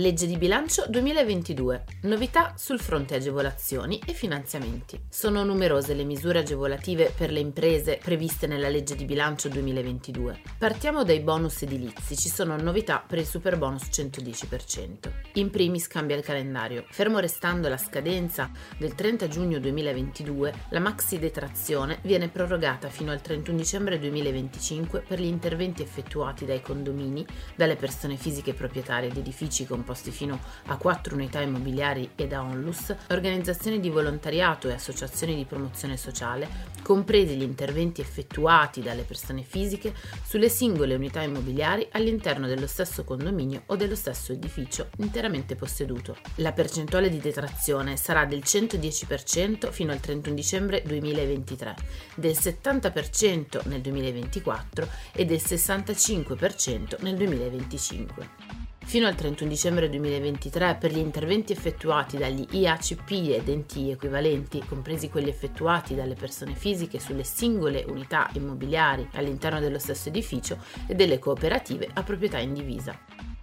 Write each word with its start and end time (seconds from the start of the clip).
Legge 0.00 0.26
di 0.26 0.38
bilancio 0.38 0.86
2022. 0.88 1.84
Novità 2.04 2.54
sul 2.56 2.80
fronte 2.80 3.16
agevolazioni 3.16 4.00
e 4.06 4.14
finanziamenti. 4.14 4.98
Sono 5.10 5.44
numerose 5.44 5.92
le 5.92 6.04
misure 6.04 6.38
agevolative 6.38 7.12
per 7.14 7.30
le 7.30 7.40
imprese 7.40 8.00
previste 8.02 8.46
nella 8.46 8.70
legge 8.70 8.94
di 8.94 9.04
bilancio 9.04 9.50
2022. 9.50 10.40
Partiamo 10.56 11.04
dai 11.04 11.20
bonus 11.20 11.60
edilizi. 11.60 12.16
Ci 12.16 12.30
sono 12.30 12.56
novità 12.56 13.04
per 13.06 13.18
il 13.18 13.26
super 13.26 13.58
bonus 13.58 13.88
110%. 13.92 15.10
In 15.34 15.50
primis 15.50 15.86
cambia 15.86 16.16
il 16.16 16.24
calendario. 16.24 16.86
Fermo 16.88 17.18
restando 17.18 17.68
la 17.68 17.76
scadenza 17.76 18.50
del 18.78 18.94
30 18.94 19.28
giugno 19.28 19.58
2022, 19.58 20.54
la 20.70 20.80
maxi 20.80 21.18
detrazione 21.18 21.98
viene 22.04 22.30
prorogata 22.30 22.88
fino 22.88 23.12
al 23.12 23.20
31 23.20 23.54
dicembre 23.54 23.98
2025 23.98 25.00
per 25.06 25.20
gli 25.20 25.26
interventi 25.26 25.82
effettuati 25.82 26.46
dai 26.46 26.62
condomini, 26.62 27.26
dalle 27.54 27.76
persone 27.76 28.16
fisiche 28.16 28.54
proprietarie 28.54 29.10
di 29.10 29.18
edifici 29.18 29.66
con 29.66 29.88
composti 29.90 30.12
fino 30.12 30.38
a 30.66 30.76
4 30.76 31.14
unità 31.14 31.40
immobiliari 31.40 32.10
e 32.14 32.28
da 32.28 32.42
onlus, 32.42 32.94
organizzazioni 33.08 33.80
di 33.80 33.90
volontariato 33.90 34.68
e 34.68 34.72
associazioni 34.72 35.34
di 35.34 35.44
promozione 35.44 35.96
sociale, 35.96 36.48
compresi 36.82 37.34
gli 37.34 37.42
interventi 37.42 38.00
effettuati 38.00 38.82
dalle 38.82 39.02
persone 39.02 39.42
fisiche 39.42 39.92
sulle 40.24 40.48
singole 40.48 40.94
unità 40.94 41.22
immobiliari 41.22 41.88
all'interno 41.92 42.46
dello 42.46 42.68
stesso 42.68 43.02
condominio 43.02 43.62
o 43.66 43.76
dello 43.76 43.96
stesso 43.96 44.32
edificio 44.32 44.90
interamente 44.98 45.56
posseduto. 45.56 46.16
La 46.36 46.52
percentuale 46.52 47.10
di 47.10 47.18
detrazione 47.18 47.96
sarà 47.96 48.24
del 48.24 48.42
110% 48.44 49.70
fino 49.70 49.90
al 49.90 50.00
31 50.00 50.34
dicembre 50.34 50.82
2023, 50.86 51.74
del 52.14 52.36
70% 52.36 53.66
nel 53.66 53.80
2024 53.80 54.88
e 55.12 55.24
del 55.24 55.40
65% 55.40 57.02
nel 57.02 57.16
2025 57.16 58.59
fino 58.90 59.06
al 59.06 59.14
31 59.14 59.48
dicembre 59.48 59.88
2023 59.88 60.74
per 60.74 60.90
gli 60.90 60.98
interventi 60.98 61.52
effettuati 61.52 62.16
dagli 62.16 62.44
IACP 62.50 63.10
ed 63.38 63.48
enti 63.48 63.88
equivalenti, 63.88 64.64
compresi 64.66 65.08
quelli 65.08 65.28
effettuati 65.28 65.94
dalle 65.94 66.16
persone 66.16 66.56
fisiche 66.56 66.98
sulle 66.98 67.22
singole 67.22 67.84
unità 67.86 68.28
immobiliari 68.32 69.08
all'interno 69.12 69.60
dello 69.60 69.78
stesso 69.78 70.08
edificio 70.08 70.58
e 70.88 70.96
delle 70.96 71.20
cooperative 71.20 71.88
a 71.92 72.02
proprietà 72.02 72.38
indivisa. 72.38 72.98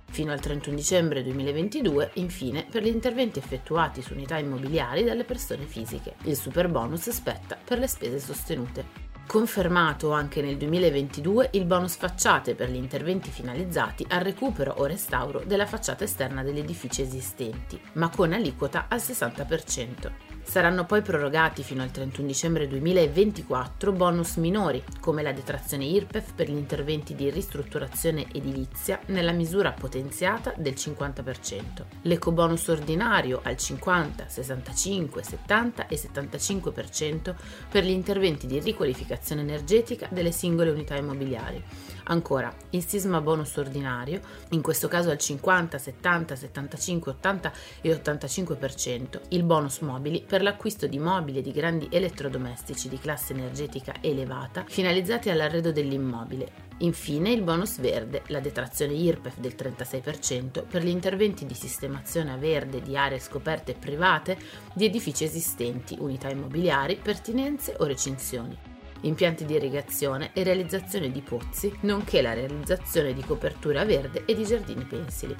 Fino 0.09 0.33
al 0.33 0.41
31 0.41 0.75
dicembre 0.75 1.23
2022, 1.23 2.11
infine, 2.15 2.65
per 2.69 2.83
gli 2.83 2.87
interventi 2.87 3.39
effettuati 3.39 4.01
su 4.01 4.15
unità 4.15 4.37
immobiliari 4.37 5.05
dalle 5.05 5.23
persone 5.23 5.63
fisiche. 5.63 6.15
Il 6.23 6.35
super 6.35 6.67
bonus 6.67 7.09
spetta 7.09 7.57
per 7.63 7.79
le 7.79 7.87
spese 7.87 8.19
sostenute. 8.19 9.06
Confermato 9.27 10.11
anche 10.13 10.41
nel 10.41 10.55
2022 10.55 11.49
il 11.51 11.65
bonus 11.65 11.97
facciate 11.97 12.55
per 12.55 12.69
gli 12.69 12.77
interventi 12.77 13.29
finalizzati 13.29 14.05
al 14.07 14.21
recupero 14.21 14.75
o 14.77 14.85
restauro 14.85 15.43
della 15.45 15.65
facciata 15.65 16.05
esterna 16.05 16.43
degli 16.43 16.59
edifici 16.59 17.01
esistenti, 17.01 17.77
ma 17.93 18.09
con 18.09 18.31
aliquota 18.31 18.85
al 18.87 18.99
60%. 18.99 20.36
Saranno 20.47 20.85
poi 20.85 21.01
prorogati 21.01 21.61
fino 21.61 21.83
al 21.83 21.91
31 21.91 22.25
dicembre 22.25 22.69
2024 22.69 23.91
bonus 23.91 24.37
minori, 24.37 24.81
come 25.01 25.21
la 25.21 25.33
detrazione 25.33 25.83
IRPEF 25.83 26.31
per 26.35 26.49
gli 26.49 26.55
interventi 26.55 27.15
di 27.15 27.29
ristrutturazione 27.29 28.27
edilizia 28.31 28.97
nella 29.07 29.33
misura 29.33 29.73
potenziata 29.73 30.53
del 30.55 30.75
50%, 30.75 31.61
l'ecobonus 32.03 32.69
ordinario 32.69 33.41
al 33.43 33.57
50, 33.57 34.29
65, 34.29 35.21
70 35.21 35.87
e 35.87 35.99
75% 36.13 37.35
per 37.69 37.83
gli 37.83 37.89
interventi 37.89 38.47
di 38.47 38.59
riqualificazione 38.59 39.41
energetica 39.41 40.07
delle 40.09 40.31
singole 40.31 40.69
unità 40.69 40.95
immobiliari. 40.95 41.61
Ancora, 42.09 42.53
il 42.69 42.85
sisma 42.85 43.19
bonus 43.19 43.57
ordinario, 43.57 44.21
in 44.51 44.61
questo 44.61 44.87
caso 44.87 45.09
al 45.09 45.17
50, 45.17 45.77
70, 45.77 46.35
75, 46.37 47.11
80 47.11 47.51
e 47.81 48.01
85%, 48.01 49.19
il 49.29 49.43
bonus 49.43 49.79
mobili 49.79 50.23
per 50.25 50.36
per 50.37 50.45
l'acquisto 50.45 50.85
di 50.85 50.99
mobili 50.99 51.39
e 51.39 51.41
di 51.41 51.51
grandi 51.51 51.87
elettrodomestici 51.89 52.89
di 52.89 52.99
classe 52.99 53.33
energetica 53.33 53.95
elevata 54.01 54.65
finalizzati 54.67 55.31
all'arredo 55.31 55.71
dell'immobile. 55.71 56.65
Infine 56.81 57.31
il 57.31 57.41
bonus 57.41 57.79
verde, 57.79 58.21
la 58.27 58.39
detrazione 58.39 58.93
IRPEF 58.93 59.39
del 59.39 59.55
36% 59.57 60.63
per 60.67 60.83
gli 60.83 60.89
interventi 60.89 61.47
di 61.47 61.55
sistemazione 61.55 62.33
a 62.33 62.37
verde 62.37 62.83
di 62.83 62.95
aree 62.95 63.17
scoperte 63.17 63.73
private 63.73 64.37
di 64.75 64.85
edifici 64.85 65.23
esistenti, 65.23 65.97
unità 65.97 66.29
immobiliari, 66.29 66.99
pertinenze 67.01 67.75
o 67.79 67.85
recinzioni 67.85 68.55
impianti 69.01 69.45
di 69.45 69.53
irrigazione 69.53 70.31
e 70.33 70.43
realizzazione 70.43 71.11
di 71.11 71.21
pozzi, 71.21 71.71
nonché 71.81 72.21
la 72.21 72.33
realizzazione 72.33 73.13
di 73.13 73.23
copertura 73.23 73.85
verde 73.85 74.23
e 74.25 74.35
di 74.35 74.43
giardini 74.43 74.85
pensili 74.85 75.35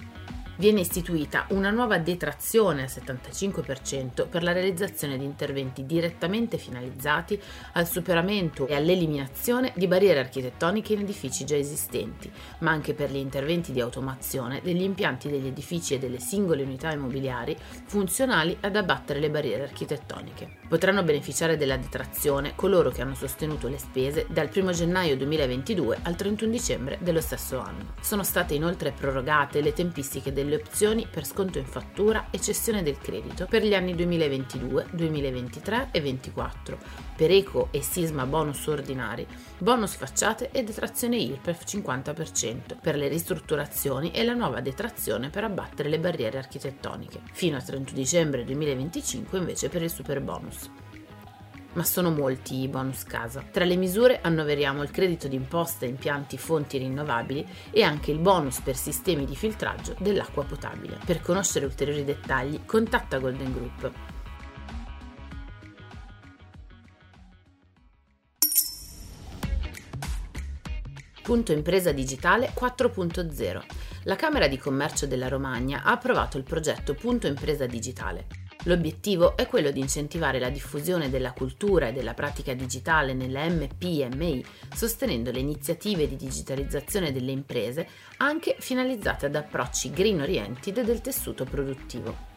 viene 0.58 0.82
istituita 0.82 1.46
una 1.50 1.70
nuova 1.70 1.98
detrazione 1.98 2.84
al 2.84 2.90
75% 2.90 4.28
per 4.28 4.44
la 4.44 4.52
realizzazione 4.52 5.18
di 5.18 5.26
interventi 5.26 5.86
direttamente 5.86 6.58
finalizzati 6.58 7.40
al 7.74 7.88
superamento 7.88 8.68
e 8.68 8.76
all'eliminazione 8.76 9.72
di 9.76 9.88
barriere 9.88 10.20
architettoniche 10.20 10.94
in 10.94 11.02
edifici 11.02 11.46
già 11.46 11.56
esistenti, 11.56 12.32
ma 12.60 12.72
anche 12.72 12.94
per 12.94 13.12
gli 13.12 13.18
interventi 13.18 13.72
di 13.72 13.82
automazione 13.82 14.62
degli 14.64 14.82
impianti 14.82 15.30
degli 15.30 15.48
edifici 15.48 15.94
e 15.94 16.00
delle 16.00 16.20
singole 16.20 16.64
unità 16.64 16.92
immobiliari 16.92 17.56
funzionali 17.86 18.58
ad 18.62 18.76
abbattere 18.76 19.20
le 19.20 19.30
barriere 19.30 19.64
architettoniche. 19.64 20.58
Potranno 20.68 21.04
beneficiare 21.04 21.58
della 21.58 21.78
detrazione 21.78 22.54
coloro 22.56 22.90
che 22.90 23.02
hanno 23.02 23.16
sostenuto 23.16 23.68
le 23.68 23.78
spese 23.78 24.26
dal 24.30 24.50
1 24.54 24.72
gennaio 24.72 25.16
2022 25.16 26.00
al 26.04 26.16
31 26.16 26.52
dicembre 26.52 26.98
dello 27.02 27.22
stesso 27.22 27.60
anno. 27.60 27.94
Sono 28.02 28.24
state 28.24 28.54
inoltre 28.54 28.92
prorogate 28.92 29.62
le 29.62 29.74
tempistiche 29.74 30.34
delle 30.34 30.47
opzioni 30.56 31.08
per 31.10 31.26
sconto 31.26 31.58
in 31.58 31.66
fattura 31.66 32.28
e 32.32 32.40
cessione 32.40 32.84
del 32.84 32.98
credito 32.98 33.46
per 33.46 33.64
gli 33.64 33.74
anni 33.74 33.96
2022, 33.96 34.88
2023 34.92 35.90
e 35.92 36.00
2024, 36.00 36.78
per 37.16 37.32
eco 37.32 37.70
e 37.72 37.82
sisma 37.82 38.26
bonus 38.26 38.66
ordinari, 38.68 39.26
bonus 39.58 39.96
facciate 39.96 40.50
e 40.52 40.64
detrazione 40.64 41.18
IRPEF 41.18 41.64
50% 41.64 42.78
per 42.82 42.96
le 42.96 43.08
ristrutturazioni 43.08 44.12
e 44.12 44.24
la 44.24 44.34
nuova 44.34 44.62
detrazione 44.62 45.30
per 45.30 45.44
abbattere 45.44 45.90
le 45.90 46.00
barriere 46.00 46.38
architettoniche, 46.38 47.22
fino 47.32 47.56
al 47.56 47.64
31 47.64 47.98
dicembre 47.98 48.44
2025 48.44 49.38
invece 49.38 49.70
per 49.70 49.82
il 49.82 49.92
super 49.92 50.22
bonus 50.22 50.70
ma 51.78 51.84
sono 51.84 52.10
molti 52.10 52.62
i 52.62 52.68
bonus 52.68 53.04
casa. 53.04 53.44
Tra 53.52 53.64
le 53.64 53.76
misure 53.76 54.20
annoveriamo 54.22 54.82
il 54.82 54.90
credito 54.90 55.28
d'imposta 55.28 55.86
impianti 55.86 56.38
fonti 56.38 56.80
rinnovabili 56.80 57.48
e 57.70 57.84
anche 57.84 58.12
il 58.12 58.18
bonus 58.18 58.60
per 58.62 58.76
sistemi 58.76 59.26
di 59.26 59.36
filtraggio 59.36 59.96
dell'acqua 60.00 60.44
potabile. 60.44 60.98
Per 61.06 61.22
conoscere 61.22 61.66
ulteriori 61.66 62.04
dettagli, 62.04 62.66
contatta 62.66 63.20
Golden 63.20 63.54
Group. 63.54 63.92
Punto 71.22 71.52
Impresa 71.52 71.92
Digitale 71.92 72.54
4.0. 72.58 73.62
La 74.04 74.16
Camera 74.16 74.48
di 74.48 74.58
Commercio 74.58 75.06
della 75.06 75.28
Romagna 75.28 75.84
ha 75.84 75.92
approvato 75.92 76.38
il 76.38 76.44
progetto 76.44 76.96
Punto 76.96 77.28
Impresa 77.28 77.68
Digitale. 77.68 78.47
L'obiettivo 78.68 79.38
è 79.38 79.48
quello 79.48 79.72
di 79.72 79.80
incentivare 79.80 80.40
la 80.40 80.50
diffusione 80.50 81.10
della 81.10 81.32
cultura 81.32 81.88
e 81.88 81.94
della 81.94 82.14
pratica 82.14 82.54
digitale 82.54 83.14
nelle 83.14 83.50
MPMI, 83.50 84.44
sostenendo 84.76 85.32
le 85.32 85.40
iniziative 85.40 86.06
di 86.06 86.18
digitalizzazione 86.18 87.14
delle 87.14 87.32
imprese 87.32 87.88
anche 88.18 88.58
finalizzate 88.60 89.28
ad 89.28 89.36
approcci 89.36 89.92
green 89.92 90.20
oriented 90.20 90.82
del 90.82 91.00
tessuto 91.00 91.46
produttivo. 91.46 92.36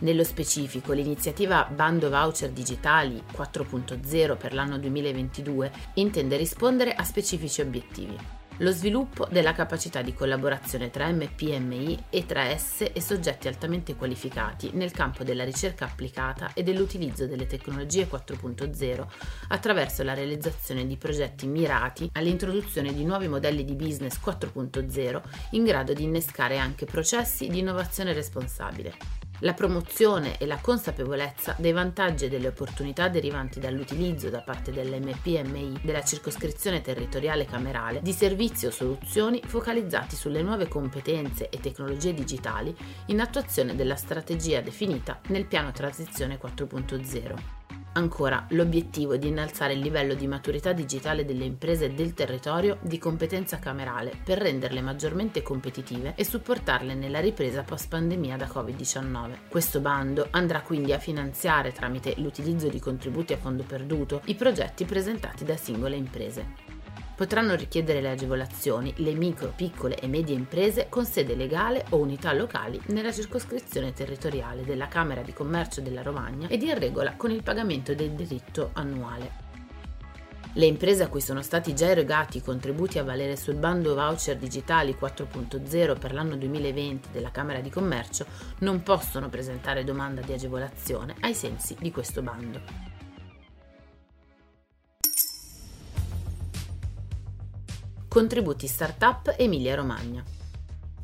Nello 0.00 0.24
specifico, 0.24 0.92
l'iniziativa 0.92 1.64
Bando 1.64 2.10
Voucher 2.10 2.50
Digitali 2.50 3.22
4.0 3.34 4.36
per 4.36 4.52
l'anno 4.52 4.78
2022 4.78 5.72
intende 5.94 6.36
rispondere 6.36 6.92
a 6.92 7.04
specifici 7.04 7.62
obiettivi. 7.62 8.39
Lo 8.60 8.72
sviluppo 8.72 9.26
della 9.30 9.54
capacità 9.54 10.02
di 10.02 10.12
collaborazione 10.12 10.90
tra 10.90 11.10
MPMI 11.10 12.04
e 12.10 12.26
tra 12.26 12.44
esse 12.44 12.92
e 12.92 13.00
soggetti 13.00 13.48
altamente 13.48 13.96
qualificati 13.96 14.72
nel 14.74 14.90
campo 14.90 15.24
della 15.24 15.44
ricerca 15.44 15.86
applicata 15.86 16.52
e 16.52 16.62
dell'utilizzo 16.62 17.26
delle 17.26 17.46
tecnologie 17.46 18.06
4.0 18.06 19.06
attraverso 19.48 20.02
la 20.02 20.12
realizzazione 20.12 20.86
di 20.86 20.98
progetti 20.98 21.46
mirati 21.46 22.10
all'introduzione 22.12 22.92
di 22.92 23.02
nuovi 23.02 23.28
modelli 23.28 23.64
di 23.64 23.74
business 23.74 24.20
4.0 24.22 25.22
in 25.52 25.64
grado 25.64 25.94
di 25.94 26.02
innescare 26.02 26.58
anche 26.58 26.84
processi 26.84 27.48
di 27.48 27.60
innovazione 27.60 28.12
responsabile 28.12 28.92
la 29.40 29.54
promozione 29.54 30.38
e 30.38 30.46
la 30.46 30.58
consapevolezza 30.60 31.54
dei 31.58 31.72
vantaggi 31.72 32.24
e 32.24 32.28
delle 32.28 32.48
opportunità 32.48 33.08
derivanti 33.08 33.60
dall'utilizzo 33.60 34.30
da 34.30 34.40
parte 34.40 34.72
dell'MPMI 34.72 35.80
della 35.82 36.02
circoscrizione 36.02 36.80
territoriale 36.80 37.44
camerale 37.44 38.00
di 38.02 38.12
servizi 38.12 38.66
o 38.66 38.70
soluzioni 38.70 39.40
focalizzati 39.44 40.16
sulle 40.16 40.42
nuove 40.42 40.68
competenze 40.68 41.48
e 41.48 41.60
tecnologie 41.60 42.14
digitali 42.14 42.74
in 43.06 43.20
attuazione 43.20 43.74
della 43.74 43.96
strategia 43.96 44.60
definita 44.60 45.20
nel 45.28 45.46
piano 45.46 45.72
transizione 45.72 46.38
4.0. 46.40 47.59
Ancora, 47.92 48.46
l'obiettivo 48.50 49.16
di 49.16 49.26
innalzare 49.26 49.72
il 49.72 49.80
livello 49.80 50.14
di 50.14 50.28
maturità 50.28 50.72
digitale 50.72 51.24
delle 51.24 51.44
imprese 51.44 51.92
del 51.92 52.14
territorio 52.14 52.78
di 52.82 52.98
competenza 52.98 53.58
camerale 53.58 54.12
per 54.22 54.38
renderle 54.38 54.80
maggiormente 54.80 55.42
competitive 55.42 56.14
e 56.14 56.24
supportarle 56.24 56.94
nella 56.94 57.18
ripresa 57.18 57.62
post 57.62 57.88
pandemia 57.88 58.36
da 58.36 58.46
Covid-19. 58.46 59.48
Questo 59.48 59.80
bando 59.80 60.28
andrà 60.30 60.60
quindi 60.60 60.92
a 60.92 60.98
finanziare 60.98 61.72
tramite 61.72 62.14
l'utilizzo 62.18 62.68
di 62.68 62.78
contributi 62.78 63.32
a 63.32 63.38
fondo 63.38 63.64
perduto 63.64 64.20
i 64.26 64.36
progetti 64.36 64.84
presentati 64.84 65.44
da 65.44 65.56
singole 65.56 65.96
imprese 65.96 66.69
potranno 67.20 67.54
richiedere 67.54 68.00
le 68.00 68.12
agevolazioni 68.12 68.94
le 68.96 69.12
micro, 69.12 69.52
piccole 69.54 69.96
e 69.96 70.06
medie 70.06 70.34
imprese 70.34 70.86
con 70.88 71.04
sede 71.04 71.34
legale 71.34 71.84
o 71.90 71.98
unità 71.98 72.32
locali 72.32 72.80
nella 72.86 73.12
circoscrizione 73.12 73.92
territoriale 73.92 74.64
della 74.64 74.88
Camera 74.88 75.20
di 75.20 75.34
Commercio 75.34 75.82
della 75.82 76.00
Romagna 76.00 76.48
ed 76.48 76.62
in 76.62 76.78
regola 76.78 77.16
con 77.16 77.30
il 77.30 77.42
pagamento 77.42 77.94
del 77.94 78.12
diritto 78.12 78.70
annuale. 78.72 79.48
Le 80.54 80.64
imprese 80.64 81.02
a 81.02 81.08
cui 81.08 81.20
sono 81.20 81.42
stati 81.42 81.74
già 81.74 81.88
erogati 81.88 82.38
i 82.38 82.42
contributi 82.42 82.98
a 82.98 83.04
valere 83.04 83.36
sul 83.36 83.56
bando 83.56 83.94
voucher 83.94 84.38
digitali 84.38 84.96
4.0 84.98 85.98
per 85.98 86.14
l'anno 86.14 86.36
2020 86.36 87.10
della 87.12 87.30
Camera 87.30 87.60
di 87.60 87.68
Commercio 87.68 88.24
non 88.60 88.82
possono 88.82 89.28
presentare 89.28 89.84
domanda 89.84 90.22
di 90.22 90.32
agevolazione 90.32 91.16
ai 91.20 91.34
sensi 91.34 91.76
di 91.78 91.90
questo 91.90 92.22
bando. 92.22 92.89
Contributi 98.10 98.66
Startup 98.66 99.36
Emilia 99.38 99.76
Romagna. 99.76 100.20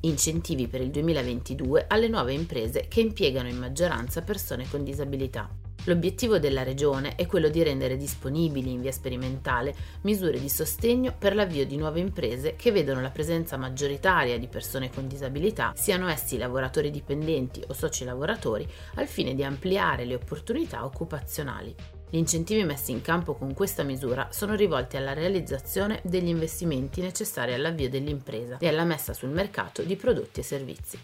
Incentivi 0.00 0.66
per 0.66 0.80
il 0.80 0.90
2022 0.90 1.84
alle 1.86 2.08
nuove 2.08 2.32
imprese 2.32 2.88
che 2.88 2.98
impiegano 2.98 3.46
in 3.46 3.58
maggioranza 3.58 4.22
persone 4.22 4.68
con 4.68 4.82
disabilità. 4.82 5.48
L'obiettivo 5.84 6.40
della 6.40 6.64
Regione 6.64 7.14
è 7.14 7.26
quello 7.26 7.48
di 7.48 7.62
rendere 7.62 7.96
disponibili 7.96 8.72
in 8.72 8.80
via 8.80 8.90
sperimentale 8.90 9.72
misure 10.00 10.40
di 10.40 10.48
sostegno 10.48 11.14
per 11.16 11.36
l'avvio 11.36 11.64
di 11.64 11.76
nuove 11.76 12.00
imprese 12.00 12.56
che 12.56 12.72
vedono 12.72 13.00
la 13.00 13.10
presenza 13.10 13.56
maggioritaria 13.56 14.36
di 14.36 14.48
persone 14.48 14.90
con 14.90 15.06
disabilità, 15.06 15.74
siano 15.76 16.08
essi 16.08 16.36
lavoratori 16.36 16.90
dipendenti 16.90 17.62
o 17.68 17.72
soci 17.72 18.04
lavoratori, 18.04 18.68
al 18.96 19.06
fine 19.06 19.36
di 19.36 19.44
ampliare 19.44 20.04
le 20.06 20.16
opportunità 20.16 20.84
occupazionali. 20.84 21.95
Gli 22.08 22.18
incentivi 22.18 22.62
messi 22.62 22.92
in 22.92 23.02
campo 23.02 23.34
con 23.34 23.52
questa 23.52 23.82
misura 23.82 24.28
sono 24.30 24.54
rivolti 24.54 24.96
alla 24.96 25.12
realizzazione 25.12 26.00
degli 26.04 26.28
investimenti 26.28 27.00
necessari 27.00 27.52
all'avvio 27.52 27.88
dell'impresa 27.88 28.58
e 28.58 28.68
alla 28.68 28.84
messa 28.84 29.12
sul 29.12 29.30
mercato 29.30 29.82
di 29.82 29.96
prodotti 29.96 30.40
e 30.40 30.42
servizi. 30.44 30.98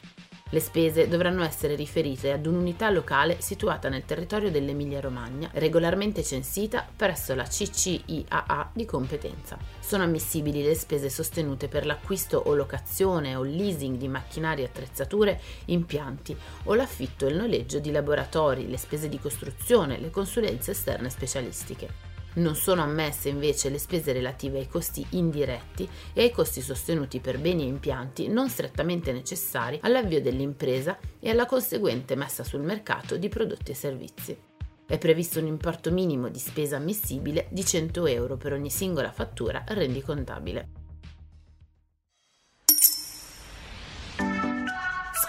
Le 0.53 0.61
spese 0.61 1.09
dovranno 1.09 1.45
essere 1.45 1.75
riferite 1.77 2.31
ad 2.31 2.45
un'unità 2.45 2.91
locale 2.91 3.41
situata 3.41 3.89
nel 3.89 4.05
territorio 4.05 4.51
dell'Emilia-Romagna, 4.51 5.49
regolarmente 5.55 6.23
censita 6.23 6.87
presso 6.95 7.35
la 7.35 7.45
CCIAA 7.45 8.71
di 8.75 8.85
competenza. 8.85 9.57
Sono 9.81 10.03
ammissibili 10.03 10.63
le 10.63 10.75
spese 10.75 11.09
sostenute 11.09 11.69
per 11.69 11.87
l'acquisto 11.87 12.37
o 12.37 12.55
locazione 12.55 13.35
o 13.35 13.43
leasing 13.43 13.97
di 13.97 14.09
macchinari 14.09 14.63
attrezzature, 14.63 15.41
impianti 15.67 16.37
o 16.65 16.75
l'affitto 16.75 17.27
e 17.27 17.31
il 17.31 17.37
noleggio 17.37 17.79
di 17.79 17.91
laboratori, 17.91 18.69
le 18.69 18.77
spese 18.77 19.09
di 19.09 19.19
costruzione, 19.19 19.99
le 19.99 20.11
consulenze 20.11 20.73
esterne 20.73 21.09
specialistiche. 21.09 22.12
Non 22.35 22.55
sono 22.55 22.83
ammesse 22.83 23.29
invece 23.29 23.69
le 23.69 23.79
spese 23.79 24.13
relative 24.13 24.59
ai 24.59 24.69
costi 24.69 25.05
indiretti 25.11 25.89
e 26.15 26.23
ai 26.23 26.31
costi 26.31 26.63
sostenuti 26.63 27.21
per 27.21 27.39
beni 27.39 27.65
e 27.65 27.67
impianti 27.67 28.29
non 28.29 28.49
strettamente 28.49 29.13
necessari 29.13 29.79
all'avvio 29.83 30.23
dell'impresa 30.23 30.99
e 31.21 31.29
alla 31.29 31.45
conseguente 31.45 32.17
messa 32.17 32.43
sul 32.43 32.63
mercato 32.63 33.17
di 33.17 33.29
prodotti 33.29 33.73
e 33.73 33.75
servizi. 33.75 34.39
È 34.87 34.99
previsto 34.99 35.39
un 35.41 35.47
importo 35.47 35.91
minimo 35.91 36.29
di 36.29 36.39
spesa 36.39 36.77
ammissibile 36.77 37.49
di 37.51 37.65
100 37.65 38.07
euro 38.07 38.37
per 38.37 38.53
ogni 38.53 38.71
singola 38.71 39.13
fattura 39.13 39.63
rendicontabile. 39.67 40.82